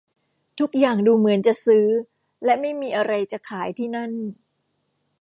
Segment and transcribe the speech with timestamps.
[0.59, 1.85] ทุกอย่างดูเหมือนจะซื้อ
[2.45, 4.11] และไม่มีอะไรจะขายที่นั่น